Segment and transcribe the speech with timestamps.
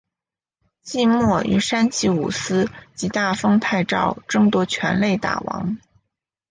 [0.81, 5.77] 季末与山崎武司及大丰泰昭争夺全垒打王。